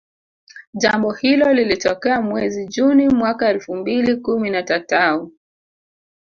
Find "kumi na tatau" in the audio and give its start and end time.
4.17-5.31